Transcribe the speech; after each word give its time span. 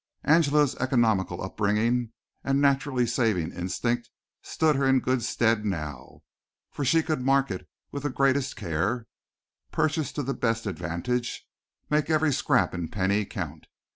Angela's 0.23 0.73
economical 0.77 1.43
upbringing 1.43 2.11
and 2.43 2.59
naturally 2.59 3.05
saving 3.05 3.53
instinct 3.53 4.09
stood 4.41 4.75
her 4.75 4.87
in 4.87 4.99
good 4.99 5.21
stead 5.21 5.63
now, 5.63 6.23
for 6.71 6.83
she 6.83 7.03
could 7.03 7.21
market 7.21 7.69
with 7.91 8.01
the 8.01 8.09
greatest 8.09 8.55
care, 8.55 9.05
purchase 9.71 10.11
to 10.13 10.23
the 10.23 10.33
best 10.33 10.65
advantage, 10.65 11.47
make 11.91 12.09
every 12.09 12.33
scrap 12.33 12.73
and 12.73 12.91
penny 12.91 13.25
count. 13.25 13.67